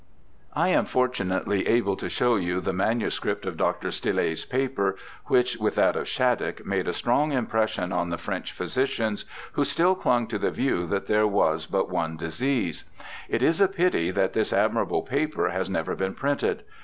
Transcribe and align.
I 0.55 0.69
am 0.69 0.85
fortunately 0.85 1.67
able 1.67 1.95
to 1.97 2.09
show 2.09 2.35
you 2.35 2.59
the 2.59 2.73
manuscript 2.73 3.45
of 3.45 3.55
Dr. 3.55 3.91
Stille's 3.91 4.45
paper, 4.45 4.95
which, 5.27 5.57
with 5.57 5.75
that 5.75 5.95
of 5.95 6.07
Shattuck, 6.07 6.65
made 6.65 6.87
a 6.87 6.91
strong 6.93 7.31
impression 7.31 7.91
on 7.91 8.09
the 8.09 8.17
French 8.17 8.51
physicians, 8.51 9.25
who 9.51 9.63
still 9.63 9.93
clung 9.93 10.25
to 10.29 10.39
the 10.39 10.49
view 10.49 10.87
that 10.87 11.05
there 11.05 11.27
was 11.27 11.67
but 11.67 11.91
one 11.91 12.17
disease. 12.17 12.83
It 13.29 13.43
is 13.43 13.61
a 13.61 13.67
pity 13.67 14.09
that 14.09 14.33
this 14.33 14.51
admirable 14.51 15.03
paper 15.03 15.49
has 15.51 15.69
never 15.69 15.95
been 15.95 16.15
printed. 16.15 16.63